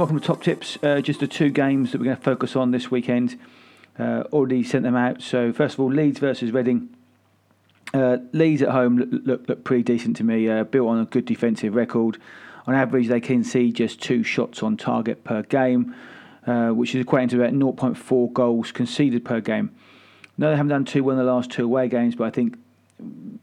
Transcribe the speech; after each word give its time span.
welcome 0.00 0.18
to 0.18 0.26
Top 0.26 0.42
Tips. 0.42 0.78
Uh, 0.82 1.02
just 1.02 1.20
the 1.20 1.26
two 1.26 1.50
games 1.50 1.92
that 1.92 1.98
we're 1.98 2.06
going 2.06 2.16
to 2.16 2.22
focus 2.22 2.56
on 2.56 2.70
this 2.70 2.90
weekend. 2.90 3.38
Uh, 3.98 4.22
already 4.32 4.62
sent 4.62 4.82
them 4.82 4.96
out. 4.96 5.20
So, 5.20 5.52
first 5.52 5.74
of 5.74 5.80
all, 5.80 5.92
Leeds 5.92 6.18
versus 6.18 6.52
Reading. 6.52 6.88
Uh, 7.92 8.16
Leeds 8.32 8.62
at 8.62 8.70
home 8.70 8.96
look, 8.96 9.10
look, 9.26 9.46
look 9.46 9.62
pretty 9.62 9.82
decent 9.82 10.16
to 10.16 10.24
me, 10.24 10.48
uh, 10.48 10.64
built 10.64 10.88
on 10.88 11.00
a 11.00 11.04
good 11.04 11.26
defensive 11.26 11.74
record. 11.74 12.16
On 12.66 12.74
average, 12.74 13.08
they 13.08 13.20
can 13.20 13.44
see 13.44 13.72
just 13.72 14.00
two 14.00 14.22
shots 14.22 14.62
on 14.62 14.78
target 14.78 15.22
per 15.22 15.42
game, 15.42 15.94
uh, 16.46 16.70
which 16.70 16.94
is 16.94 17.04
equating 17.04 17.28
to 17.28 17.42
about 17.42 17.52
0.4 17.52 18.32
goals 18.32 18.72
conceded 18.72 19.22
per 19.22 19.42
game. 19.42 19.70
No, 20.38 20.48
they 20.48 20.56
haven't 20.56 20.70
done 20.70 20.86
too 20.86 21.04
well 21.04 21.18
in 21.18 21.22
the 21.22 21.30
last 21.30 21.50
two 21.50 21.66
away 21.66 21.88
games, 21.88 22.14
but 22.14 22.24
I 22.24 22.30
think 22.30 22.56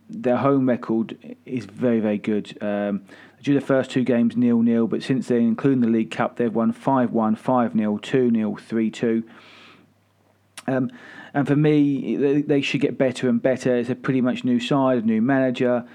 their 0.09 0.38
home 0.38 0.67
record 0.67 1.17
is 1.45 1.65
very, 1.65 1.99
very 1.99 2.17
good. 2.17 2.57
Um, 2.61 3.03
drew 3.41 3.53
the 3.53 3.61
first 3.61 3.91
two 3.91 4.03
games 4.03 4.35
nil 4.35 4.61
nil, 4.61 4.88
but 4.88 5.03
since 5.03 5.27
then, 5.27 5.41
including 5.41 5.81
the 5.81 5.88
League 5.88 6.11
Cup, 6.11 6.38
they've 6.38 6.53
won 6.53 6.71
5 6.71 7.11
1, 7.11 7.35
5 7.35 7.73
0, 7.73 7.98
2 7.98 8.31
0, 8.31 8.55
3 8.55 8.91
2. 8.91 9.23
Um, 10.67 10.91
and 11.34 11.48
for 11.48 11.55
me, 11.55 12.41
they, 12.41 12.62
should 12.62 12.81
get 12.81 12.98
better 12.98 13.29
and 13.29 13.41
better. 13.41 13.75
It's 13.77 13.89
a 13.89 13.95
pretty 13.95 14.21
much 14.21 14.43
new 14.43 14.59
side, 14.59 15.03
a 15.03 15.05
new 15.05 15.21
manager. 15.21 15.85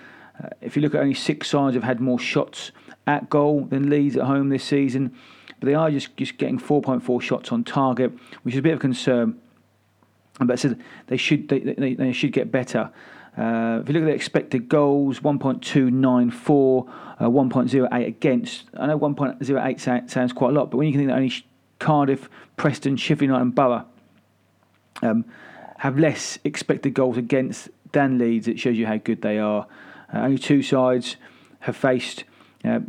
Uh, 0.42 0.48
if 0.60 0.76
you 0.76 0.82
look 0.82 0.94
at 0.94 1.00
only 1.00 1.14
six 1.14 1.48
sides 1.48 1.74
have 1.74 1.84
had 1.84 2.00
more 2.00 2.18
shots 2.18 2.70
at 3.06 3.28
goal 3.28 3.64
than 3.64 3.90
Leeds 3.90 4.16
at 4.16 4.24
home 4.24 4.48
this 4.48 4.64
season, 4.64 5.14
but 5.58 5.66
they 5.66 5.74
are 5.74 5.90
just, 5.90 6.16
just 6.16 6.38
getting 6.38 6.58
4.4 6.58 7.20
shots 7.20 7.52
on 7.52 7.64
target, 7.64 8.12
which 8.42 8.54
is 8.54 8.58
a 8.58 8.62
bit 8.62 8.72
of 8.72 8.78
a 8.78 8.80
concern. 8.80 9.38
But 10.40 10.58
so 10.58 10.74
they 11.08 11.16
should 11.16 11.48
they, 11.48 11.60
they, 11.60 11.94
they 11.94 12.12
should 12.12 12.32
get 12.32 12.50
better. 12.50 12.90
Uh, 13.36 13.80
if 13.80 13.88
you 13.88 13.94
look 13.94 14.02
at 14.02 14.06
the 14.06 14.14
expected 14.14 14.68
goals, 14.68 15.20
1.294, 15.20 16.88
uh, 17.18 17.24
1.08 17.24 18.06
against. 18.06 18.64
I 18.76 18.86
know 18.86 18.98
1.08 18.98 20.10
sounds 20.10 20.32
quite 20.32 20.50
a 20.50 20.52
lot, 20.52 20.70
but 20.70 20.76
when 20.76 20.86
you 20.86 20.92
can 20.92 21.00
think 21.00 21.08
that 21.08 21.16
only 21.16 21.32
Cardiff, 21.78 22.28
Preston, 22.56 22.96
Sheffield 22.96 23.28
United, 23.28 23.42
and 23.42 23.54
Boro 23.54 23.84
um, 25.02 25.24
have 25.78 25.98
less 25.98 26.38
expected 26.44 26.94
goals 26.94 27.16
against 27.16 27.70
than 27.92 28.18
Leeds, 28.18 28.48
it 28.48 28.58
shows 28.58 28.76
you 28.76 28.86
how 28.86 28.98
good 28.98 29.22
they 29.22 29.38
are. 29.38 29.66
Uh, 30.12 30.18
only 30.18 30.38
two 30.38 30.62
sides 30.62 31.16
have 31.60 31.76
faced 31.76 32.24
uh, 32.64 32.80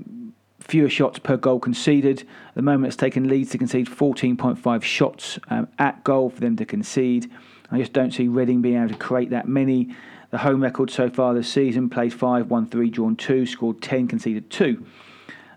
fewer 0.60 0.90
shots 0.90 1.20
per 1.20 1.38
goal 1.38 1.60
conceded. 1.60 2.22
At 2.22 2.56
the 2.56 2.62
moment, 2.62 2.88
it's 2.88 2.96
taken 2.96 3.28
Leeds 3.28 3.52
to 3.52 3.58
concede 3.58 3.88
14.5 3.88 4.84
shots 4.84 5.40
um, 5.50 5.68
at 5.80 6.04
goal 6.04 6.30
for 6.30 6.40
them 6.40 6.56
to 6.58 6.66
concede. 6.66 7.32
I 7.72 7.80
just 7.80 7.94
don't 7.94 8.12
see 8.12 8.28
Reading 8.28 8.62
being 8.62 8.78
able 8.78 8.90
to 8.90 8.96
create 8.96 9.30
that 9.32 9.48
many. 9.48 9.96
The 10.34 10.40
home 10.40 10.64
record 10.64 10.90
so 10.90 11.12
far 11.12 11.36
this 11.36 11.48
season 11.48 11.92
played 11.92 12.12
5, 12.12 12.50
1 12.50 12.66
3, 12.68 12.90
drawn 12.90 13.16
2, 13.16 13.46
scored 13.46 13.84
10, 13.84 14.08
conceded 14.08 14.50
2. 14.50 14.84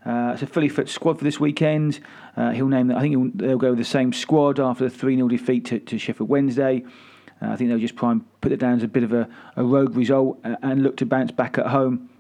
Uh, 0.05 0.33
it's 0.35 0.43
a 0.43 0.47
fully 0.47 0.69
fit 0.69 0.91
squad 0.91 1.17
for 1.17 1.25
this 1.25 1.41
weekend. 1.41 1.99
Uh, 2.37 2.51
he'll 2.51 2.69
name. 2.69 2.91
I 2.91 3.01
think 3.01 3.39
they'll 3.39 3.57
go 3.57 3.71
with 3.71 3.79
the 3.79 3.87
same 3.87 4.13
squad 4.13 4.61
after 4.61 4.85
the 4.85 4.91
3 4.91 5.17
0 5.17 5.29
defeat 5.29 5.65
to, 5.65 5.79
to, 5.79 5.97
Sheffield 5.97 6.29
Wednesday. 6.29 6.85
Uh, 7.41 7.53
I 7.53 7.57
think 7.57 7.71
they'll 7.71 7.79
just 7.79 7.97
try 7.97 8.13
and 8.13 8.41
put 8.43 8.53
it 8.53 8.59
down 8.59 8.77
as 8.77 8.83
a 8.83 8.89
bit 8.89 9.03
of 9.03 9.15
a, 9.15 9.27
a 9.57 9.65
rogue 9.65 9.97
result 9.97 10.39
and, 10.45 10.59
and 10.61 10.83
look 10.83 10.99
to 10.99 11.07
bounce 11.07 11.31
back 11.31 11.57
at 11.57 11.69
home, 11.69 12.11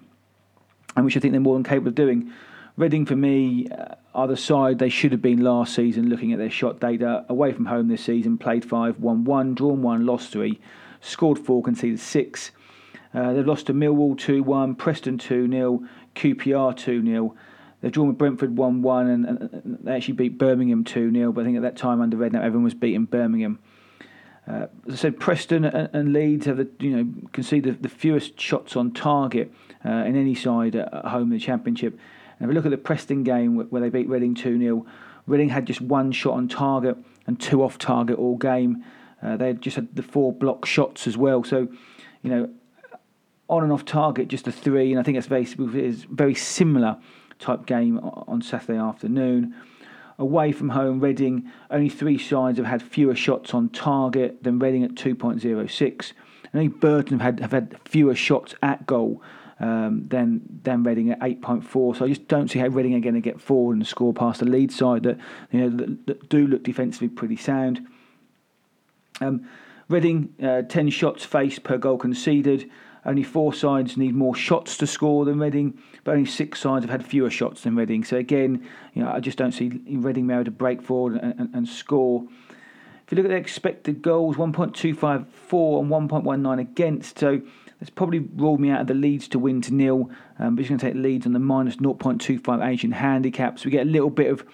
and 0.96 1.04
which 1.04 1.14
I 1.14 1.20
think 1.20 1.32
they're 1.32 1.40
more 1.42 1.56
than 1.56 1.62
capable 1.62 1.88
of 1.88 1.94
doing. 1.94 2.32
Reading, 2.78 3.04
for 3.04 3.16
me, 3.16 3.68
uh, 3.68 3.96
are 4.16 4.26
the 4.26 4.36
side 4.36 4.80
they 4.80 4.88
should 4.88 5.12
have 5.12 5.22
been 5.22 5.40
last 5.40 5.74
season, 5.74 6.08
looking 6.08 6.32
at 6.32 6.38
their 6.38 6.50
shot 6.50 6.80
data. 6.80 7.24
Away 7.28 7.52
from 7.52 7.66
home 7.66 7.86
this 7.86 8.02
season, 8.02 8.38
played 8.38 8.64
5 8.64 8.98
won 8.98 9.22
1, 9.24 9.54
drawn 9.54 9.82
1, 9.82 10.04
lost 10.04 10.32
3 10.32 10.58
scored 11.06 11.38
four, 11.38 11.62
conceded 11.62 12.00
six. 12.00 12.50
Uh, 13.14 13.32
they've 13.32 13.46
lost 13.46 13.66
to 13.66 13.74
Millwall 13.74 14.18
2 14.18 14.42
1, 14.42 14.74
Preston 14.74 15.18
2 15.18 15.50
0, 15.50 15.82
QPR 16.14 16.76
2 16.76 17.04
0. 17.04 17.34
They've 17.80 17.92
drawn 17.92 18.08
with 18.08 18.18
Brentford 18.18 18.56
1 18.56 18.82
1, 18.82 19.06
and, 19.08 19.26
and, 19.26 19.78
they 19.82 19.92
actually 19.92 20.14
beat 20.14 20.38
Birmingham 20.38 20.84
2 20.84 21.12
0. 21.12 21.32
But 21.32 21.42
I 21.42 21.44
think 21.44 21.56
at 21.56 21.62
that 21.62 21.76
time 21.76 22.00
under 22.00 22.16
Redknapp, 22.16 22.42
everyone 22.42 22.64
was 22.64 22.74
beating 22.74 23.04
Birmingham. 23.04 23.58
Uh, 24.46 24.66
as 24.86 24.94
I 24.94 24.96
said, 24.96 25.20
Preston 25.20 25.64
and, 25.64 25.88
and, 25.92 26.12
Leeds 26.12 26.46
have 26.46 26.58
the, 26.58 26.68
you 26.78 26.90
know 26.90 27.28
conceded 27.32 27.82
the 27.82 27.88
fewest 27.88 28.38
shots 28.38 28.76
on 28.76 28.92
target 28.92 29.52
uh, 29.84 29.90
in 29.90 30.14
any 30.14 30.34
side 30.34 30.76
at 30.76 31.06
home 31.06 31.24
in 31.24 31.30
the 31.30 31.38
Championship. 31.38 31.98
And 32.38 32.44
if 32.44 32.48
we 32.48 32.54
look 32.54 32.66
at 32.66 32.70
the 32.70 32.78
Preston 32.78 33.22
game 33.22 33.56
where 33.56 33.80
they 33.80 33.88
beat 33.88 34.08
Reading 34.08 34.34
2 34.34 34.58
0, 34.58 34.86
Reading 35.26 35.48
had 35.48 35.66
just 35.66 35.80
one 35.80 36.12
shot 36.12 36.34
on 36.34 36.48
target 36.48 36.96
and 37.26 37.40
two 37.40 37.62
off 37.62 37.78
target 37.78 38.18
all 38.18 38.36
game. 38.36 38.84
Uh, 39.22 39.36
they 39.36 39.52
just 39.54 39.76
had 39.76 39.94
the 39.96 40.02
four 40.02 40.32
block 40.32 40.66
shots 40.66 41.06
as 41.06 41.16
well. 41.16 41.42
So, 41.42 41.68
you 42.22 42.30
know, 42.30 42.50
on 43.48 43.62
and 43.62 43.72
off 43.72 43.84
target, 43.84 44.28
just 44.28 44.46
a 44.46 44.52
three, 44.52 44.90
and 44.90 45.00
I 45.00 45.02
think 45.02 45.16
it's 45.16 45.26
very 45.26 45.46
is 45.74 46.04
very 46.04 46.34
similar 46.34 46.98
type 47.38 47.66
game 47.66 47.98
on 47.98 48.42
Saturday 48.42 48.78
afternoon. 48.78 49.54
Away 50.18 50.52
from 50.52 50.70
home, 50.70 51.00
Reading 51.00 51.50
only 51.70 51.88
three 51.88 52.18
sides 52.18 52.58
have 52.58 52.66
had 52.66 52.82
fewer 52.82 53.14
shots 53.14 53.52
on 53.52 53.68
target 53.68 54.42
than 54.42 54.58
Reading 54.58 54.82
at 54.82 54.94
2.06. 54.94 56.12
And 56.44 56.54
only 56.54 56.68
Burton 56.68 57.18
have 57.18 57.34
had 57.34 57.40
have 57.40 57.52
had 57.52 57.80
fewer 57.84 58.14
shots 58.14 58.54
at 58.62 58.86
goal 58.86 59.22
um, 59.60 60.04
than 60.08 60.42
than 60.62 60.82
Reading 60.82 61.10
at 61.10 61.20
8.4. 61.20 61.96
So 61.96 62.04
I 62.04 62.08
just 62.08 62.28
don't 62.28 62.48
see 62.48 62.58
how 62.58 62.68
Reading 62.68 62.94
are 62.94 63.00
going 63.00 63.14
to 63.14 63.20
get 63.20 63.40
forward 63.40 63.76
and 63.76 63.86
score 63.86 64.12
past 64.12 64.40
the 64.40 64.46
Leeds 64.46 64.76
side 64.76 65.04
that 65.04 65.18
you 65.50 65.60
know 65.60 65.76
that, 65.76 66.06
that 66.06 66.28
do 66.28 66.46
look 66.46 66.62
defensively 66.62 67.08
pretty 67.08 67.36
sound. 67.36 67.86
Um, 69.20 69.48
Reading, 69.88 70.34
uh, 70.42 70.62
10 70.62 70.90
shots 70.90 71.24
faced 71.24 71.62
per 71.62 71.78
goal 71.78 71.96
conceded. 71.96 72.68
Only 73.04 73.22
four 73.22 73.54
sides 73.54 73.96
need 73.96 74.16
more 74.16 74.34
shots 74.34 74.76
to 74.78 74.86
score 74.86 75.24
than 75.24 75.38
Reading, 75.38 75.78
but 76.02 76.16
only 76.16 76.26
six 76.26 76.58
sides 76.58 76.84
have 76.84 76.90
had 76.90 77.06
fewer 77.06 77.30
shots 77.30 77.62
than 77.62 77.76
Reading. 77.76 78.02
So 78.02 78.16
again, 78.16 78.68
you 78.94 79.04
know, 79.04 79.12
I 79.12 79.20
just 79.20 79.38
don't 79.38 79.52
see 79.52 79.80
Reading 79.86 80.28
able 80.28 80.44
to 80.44 80.50
break 80.50 80.82
forward 80.82 81.20
and, 81.22 81.38
and, 81.38 81.54
and 81.54 81.68
score. 81.68 82.26
If 83.06 83.12
you 83.12 83.16
look 83.16 83.26
at 83.26 83.28
the 83.28 83.36
expected 83.36 84.02
goals, 84.02 84.34
1.254 84.34 85.80
and 85.80 86.10
1.19 86.10 86.60
against. 86.60 87.20
So 87.20 87.40
that's 87.78 87.90
probably 87.90 88.20
ruled 88.20 88.60
me 88.60 88.70
out 88.70 88.80
of 88.80 88.86
the 88.86 88.94
Leeds 88.94 89.28
to 89.28 89.38
win 89.38 89.60
to 89.62 89.74
nil. 89.74 90.10
Um, 90.38 90.56
but 90.56 90.62
just 90.62 90.70
going 90.70 90.78
to 90.78 90.86
take 90.86 90.94
Leeds 90.94 91.26
on 91.26 91.32
the 91.32 91.38
minus 91.38 91.76
0.25 91.76 92.66
Asian 92.66 92.92
handicap. 92.92 93.58
So 93.58 93.66
We 93.66 93.70
get 93.70 93.86
a 93.86 93.90
little 93.90 94.10
bit 94.10 94.30
of 94.30 94.44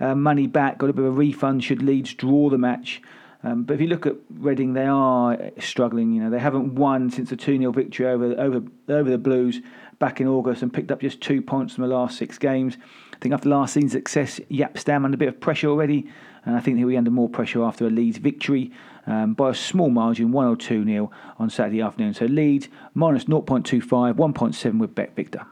uh, 0.00 0.14
money 0.14 0.46
back, 0.46 0.78
got 0.78 0.90
a 0.90 0.92
bit 0.92 1.04
of 1.04 1.12
a 1.12 1.16
refund 1.16 1.64
should 1.64 1.82
Leeds 1.82 2.14
draw 2.14 2.50
the 2.50 2.58
match. 2.58 3.02
Um, 3.44 3.62
but 3.64 3.74
if 3.74 3.80
you 3.80 3.86
look 3.86 4.06
at 4.06 4.16
Reading, 4.30 4.72
they 4.72 4.86
are 4.86 5.38
struggling. 5.60 6.12
You 6.12 6.22
know, 6.22 6.30
they 6.30 6.40
haven't 6.40 6.74
won 6.74 7.10
since 7.10 7.30
the 7.30 7.36
2 7.36 7.58
0 7.58 7.72
victory 7.72 8.06
over, 8.06 8.34
over, 8.38 8.62
over 8.88 9.10
the 9.10 9.18
Blues 9.18 9.60
back 9.98 10.20
in 10.20 10.28
August 10.28 10.62
and 10.62 10.72
picked 10.72 10.90
up 10.90 11.00
just 11.00 11.20
two 11.20 11.42
points 11.42 11.74
from 11.74 11.82
the 11.82 11.94
last 11.94 12.18
six 12.18 12.38
games. 12.38 12.76
I 13.12 13.16
think 13.18 13.34
after 13.34 13.48
last 13.48 13.74
season's 13.74 13.92
success, 13.92 14.40
Jaap 14.50 14.78
Stam 14.78 15.04
under 15.04 15.16
a 15.16 15.18
bit 15.18 15.28
of 15.28 15.40
pressure 15.40 15.68
already, 15.68 16.06
and 16.44 16.56
I 16.56 16.60
think 16.60 16.78
he'll 16.78 16.88
be 16.88 16.96
under 16.96 17.10
more 17.10 17.28
pressure 17.28 17.64
after 17.64 17.86
a 17.86 17.90
Leeds 17.90 18.18
victory 18.18 18.72
um, 19.08 19.32
by 19.32 19.50
a 19.50 19.54
small 19.54 19.88
margin, 19.88 20.30
1 20.30 20.46
or 20.46 20.54
2 20.54 20.84
0 20.84 21.10
on 21.38 21.50
Saturday 21.50 21.80
afternoon. 21.80 22.14
So 22.14 22.26
Leeds 22.26 22.68
minus 22.94 23.24
0.25, 23.24 24.14
1.7 24.14 24.78
with 24.78 24.94
Bet 24.94 25.16
Victor. 25.16 25.46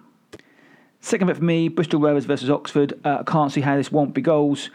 Second 1.01 1.29
bet 1.29 1.39
for 1.39 1.45
me, 1.45 1.69
Bristol 1.69 2.01
Rovers 2.01 2.27
versus 2.27 2.51
Oxford. 2.51 2.93
Uh, 3.05 3.19
I 3.21 3.23
can't 3.23 3.51
see 3.51 3.63
how 3.63 3.77
this 3.77 3.91
won't 3.91 4.13
be 4.13 4.21
goals. 4.21 4.71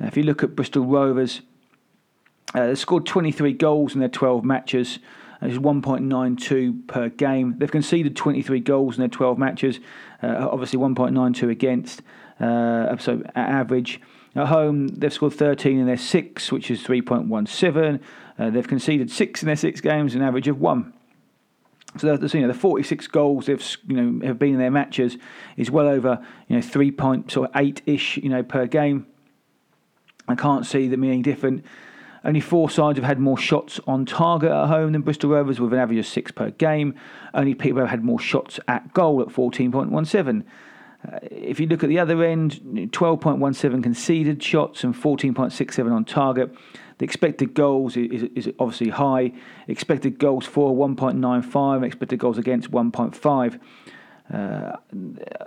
Uh, 0.00 0.06
if 0.06 0.16
you 0.16 0.22
look 0.22 0.42
at 0.44 0.54
Bristol 0.54 0.84
Rovers, 0.84 1.42
uh, 2.54 2.68
they 2.68 2.74
scored 2.76 3.04
23 3.04 3.52
goals 3.54 3.94
in 3.94 4.00
their 4.00 4.08
12 4.08 4.44
matches. 4.44 5.00
It's 5.42 5.58
1.92 5.58 6.86
per 6.86 7.08
game. 7.08 7.54
They've 7.58 7.70
conceded 7.70 8.14
23 8.14 8.60
goals 8.60 8.96
in 8.96 9.00
their 9.00 9.08
12 9.08 9.38
matches. 9.38 9.80
Uh, 10.22 10.48
obviously, 10.50 10.78
1.92 10.78 11.50
against. 11.50 12.02
Uh, 12.38 12.96
so 12.98 13.22
average. 13.34 14.00
At 14.36 14.46
home, 14.46 14.88
they've 14.88 15.12
scored 15.12 15.32
13 15.32 15.78
in 15.78 15.86
their 15.86 15.96
six, 15.96 16.52
which 16.52 16.70
is 16.70 16.82
3.17. 16.82 18.00
Uh, 18.38 18.50
they've 18.50 18.66
conceded 18.66 19.10
six 19.10 19.42
in 19.42 19.46
their 19.46 19.56
six 19.56 19.80
games, 19.80 20.14
an 20.14 20.22
average 20.22 20.48
of 20.48 20.60
one. 20.60 20.92
So 21.98 22.16
the, 22.16 22.38
you 22.38 22.42
know, 22.42 22.52
the 22.52 22.58
46 22.58 23.08
goals 23.08 23.46
they've 23.46 23.76
you 23.88 23.96
know 24.00 24.26
have 24.26 24.38
been 24.38 24.52
in 24.52 24.58
their 24.58 24.70
matches 24.70 25.18
is 25.56 25.72
well 25.72 25.88
over 25.88 26.24
you 26.46 26.54
know 26.54 26.62
three 26.62 26.92
point 26.92 27.32
sort 27.32 27.50
of 27.50 27.56
eight 27.60 27.82
ish 27.84 28.16
you 28.18 28.28
know 28.28 28.44
per 28.44 28.66
game. 28.66 29.06
I 30.28 30.36
can't 30.36 30.64
see 30.64 30.86
them 30.86 31.00
being 31.00 31.22
different. 31.22 31.64
Only 32.24 32.40
four 32.40 32.70
sides 32.70 32.98
have 32.98 33.04
had 33.04 33.18
more 33.18 33.38
shots 33.38 33.80
on 33.86 34.04
target 34.04 34.50
at 34.50 34.66
home 34.66 34.92
than 34.92 35.02
Bristol 35.02 35.30
Rovers, 35.30 35.58
with 35.58 35.72
an 35.72 35.78
average 35.78 35.98
of 35.98 36.06
six 36.06 36.30
per 36.30 36.50
game. 36.50 36.94
Only 37.32 37.54
Peterborough 37.54 37.86
had 37.86 38.04
more 38.04 38.20
shots 38.20 38.60
at 38.68 38.92
goal 38.92 39.22
at 39.22 39.28
14.17. 39.28 40.44
Uh, 41.06 41.18
if 41.22 41.58
you 41.58 41.66
look 41.66 41.82
at 41.82 41.88
the 41.88 41.98
other 41.98 42.22
end, 42.22 42.60
12.17 42.92 43.82
conceded 43.82 44.42
shots 44.42 44.84
and 44.84 44.94
14.67 44.94 45.92
on 45.92 46.04
target. 46.04 46.54
The 46.98 47.04
expected 47.04 47.54
goals 47.54 47.96
is, 47.96 48.24
is, 48.34 48.52
obviously 48.58 48.90
high. 48.90 49.32
Expected 49.68 50.18
goals 50.18 50.44
for 50.44 50.74
1.95, 50.76 51.86
expected 51.86 52.18
goals 52.18 52.36
against 52.36 52.70
1.5. 52.70 53.60
Uh, 54.32 54.76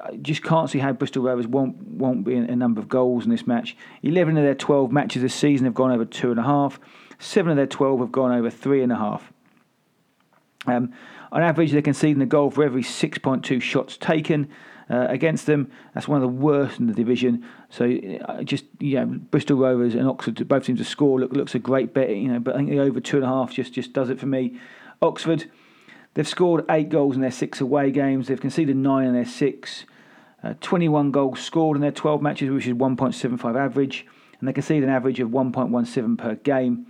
I 0.04 0.16
just 0.22 0.44
can't 0.44 0.70
see 0.70 0.80
how 0.80 0.92
Bristol 0.92 1.24
Rovers 1.24 1.48
won't 1.48 1.78
won't 1.88 2.26
be 2.26 2.36
a 2.36 2.56
number 2.56 2.82
of 2.82 2.90
goals 2.90 3.24
in 3.24 3.32
this 3.32 3.48
match. 3.48 3.78
Eleven 4.02 4.38
of 4.38 4.44
their 4.44 4.56
twelve 4.56 4.92
matches 4.92 5.22
this 5.22 5.34
season 5.34 5.64
have 5.66 5.74
gone 5.74 5.92
over 5.92 6.04
two 6.04 6.32
and 6.32 6.40
a 6.40 6.44
half. 6.44 6.82
Seven 7.18 7.52
of 7.52 7.56
their 7.56 7.68
twelve 7.68 8.02
have 8.02 8.12
gone 8.12 8.34
over 8.34 8.50
three 8.50 8.84
and 8.84 8.92
a 8.92 8.98
half. 8.98 9.33
Um, 10.66 10.94
on 11.32 11.42
average, 11.42 11.72
they're 11.72 11.82
conceding 11.82 12.22
a 12.22 12.28
goal 12.28 12.52
for 12.52 12.64
every 12.64 12.84
6.2 12.84 13.62
shots 13.62 13.98
taken. 13.98 14.50
uh, 14.90 15.08
against 15.10 15.46
them. 15.46 15.72
That's 15.94 16.08
one 16.08 16.18
of 16.18 16.22
the 16.22 16.28
worst 16.28 16.80
in 16.80 16.88
the 16.88 16.94
division. 16.94 17.46
So 17.70 17.86
uh, 18.28 18.44
just 18.44 18.66
yeah, 18.80 19.06
Bristol 19.06 19.58
Rovers 19.58 19.96
and 19.96 20.08
Oxford 20.08 20.48
both 20.48 20.66
teams 20.66 20.80
to 20.80 20.86
score 20.86 21.20
look, 21.20 21.34
looks 21.34 21.56
a 21.56 21.60
great 21.60 21.94
bet, 21.94 22.10
you 22.10 22.28
know. 22.28 22.40
But 22.40 22.56
I 22.56 22.58
think 22.58 22.70
the 22.70 22.80
over 22.80 23.00
two 23.00 23.18
and 23.18 23.26
a 23.26 23.30
half 23.30 23.52
just 23.52 23.74
just 23.74 23.94
does 23.94 24.10
it 24.10 24.20
for 24.20 24.26
me. 24.26 24.60
Oxford, 25.02 25.50
they've 26.14 26.28
scored 26.28 26.66
eight 26.70 26.90
goals 26.90 27.16
in 27.16 27.22
their 27.22 27.32
six 27.32 27.62
away 27.62 27.92
games. 27.92 28.28
They've 28.28 28.40
conceded 28.40 28.76
nine 28.76 29.08
in 29.08 29.14
their 29.14 29.26
six. 29.26 29.86
Uh, 30.44 30.54
21 30.60 31.12
goals 31.12 31.40
scored 31.40 31.78
in 31.78 31.82
their 31.82 31.92
12 31.92 32.22
matches, 32.22 32.50
which 32.50 32.68
is 32.68 32.74
1.75 32.74 33.56
average, 33.58 34.06
and 34.40 34.48
they 34.50 34.52
concede 34.52 34.84
an 34.84 34.90
average 34.90 35.22
of 35.22 35.30
1.17 35.30 36.18
per 36.18 36.36
game. 36.36 36.86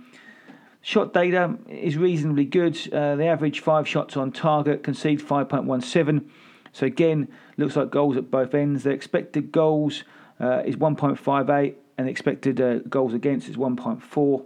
Shot 0.86 1.14
data 1.14 1.56
is 1.66 1.96
reasonably 1.96 2.44
good. 2.44 2.78
Uh, 2.92 3.18
average 3.22 3.60
five 3.60 3.88
shots 3.88 4.18
on 4.18 4.30
target, 4.30 4.82
concede 4.82 5.18
5.17. 5.18 6.28
So 6.72 6.84
again, 6.84 7.28
looks 7.56 7.74
like 7.74 7.90
goals 7.90 8.18
at 8.18 8.30
both 8.30 8.52
ends. 8.52 8.82
Their 8.82 8.92
expected 8.92 9.50
goals 9.50 10.04
uh, 10.38 10.62
is 10.66 10.76
1.58, 10.76 11.74
and 11.96 12.06
expected 12.06 12.60
uh, 12.60 12.80
goals 12.80 13.14
against 13.14 13.48
is 13.48 13.56
1.4. 13.56 14.44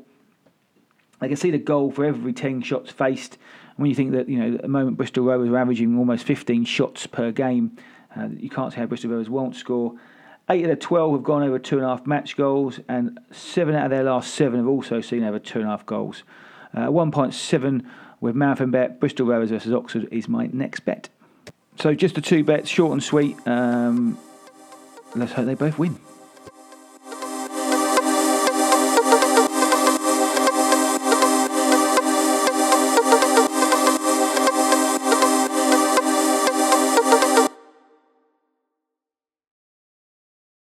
They 1.20 1.26
can 1.26 1.36
see 1.36 1.50
the 1.50 1.58
goal 1.58 1.90
for 1.90 2.04
every 2.04 2.32
10 2.32 2.62
shots 2.62 2.92
faced. 2.92 3.36
When 3.74 3.90
you 3.90 3.96
think 3.96 4.12
that, 4.12 4.28
you 4.28 4.38
know, 4.38 4.54
at 4.54 4.62
the 4.62 4.68
moment 4.68 4.96
Bristol 4.96 5.24
Rovers 5.24 5.48
are 5.48 5.58
averaging 5.58 5.98
almost 5.98 6.24
15 6.24 6.64
shots 6.66 7.08
per 7.08 7.32
game, 7.32 7.76
uh, 8.16 8.28
you 8.36 8.48
can't 8.48 8.72
see 8.72 8.78
how 8.78 8.86
Bristol 8.86 9.10
Rovers 9.10 9.28
won't 9.28 9.56
score. 9.56 9.94
Eight 10.50 10.64
of 10.64 10.70
the 10.70 10.76
12 10.76 11.12
have 11.12 11.22
gone 11.22 11.42
over 11.42 11.58
two 11.58 11.76
and 11.76 11.84
a 11.84 11.88
half 11.88 12.06
match 12.06 12.36
goals, 12.36 12.80
and 12.88 13.20
seven 13.30 13.74
out 13.74 13.86
of 13.86 13.90
their 13.90 14.04
last 14.04 14.34
seven 14.34 14.58
have 14.58 14.68
also 14.68 15.00
seen 15.02 15.22
over 15.22 15.38
two 15.38 15.58
and 15.58 15.68
a 15.68 15.70
half 15.70 15.84
goals. 15.84 16.22
Uh, 16.74 16.86
1.7 16.86 17.84
with 18.20 18.34
marathon 18.34 18.70
bet, 18.70 18.98
Bristol 18.98 19.26
Rovers 19.26 19.50
versus 19.50 19.72
Oxford 19.72 20.08
is 20.10 20.28
my 20.28 20.48
next 20.52 20.80
bet. 20.80 21.10
So 21.78 21.94
just 21.94 22.14
the 22.14 22.20
two 22.20 22.44
bets, 22.44 22.68
short 22.68 22.92
and 22.92 23.02
sweet. 23.02 23.36
Um, 23.46 24.18
let's 25.14 25.32
hope 25.32 25.46
they 25.46 25.54
both 25.54 25.78
win. 25.78 25.98